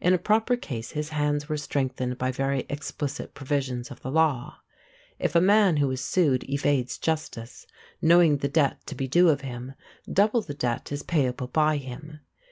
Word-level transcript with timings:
In 0.00 0.12
a 0.12 0.18
proper 0.18 0.56
case 0.56 0.90
his 0.90 1.10
hands 1.10 1.48
were 1.48 1.56
strengthened 1.56 2.18
by 2.18 2.32
very 2.32 2.66
explicit 2.68 3.32
provisions 3.32 3.92
of 3.92 4.00
the 4.02 4.10
law. 4.10 4.58
"If 5.20 5.36
a 5.36 5.40
man 5.40 5.76
who 5.76 5.88
is 5.92 6.00
sued 6.00 6.44
evades 6.48 6.98
justice, 6.98 7.64
knowing 8.00 8.38
the 8.38 8.48
debt 8.48 8.84
to 8.86 8.96
be 8.96 9.06
due 9.06 9.28
of 9.28 9.42
him, 9.42 9.74
double 10.12 10.42
the 10.42 10.52
debt 10.54 10.90
is 10.90 11.04
payable 11.04 11.46
by 11.46 11.76
him." 11.76 12.18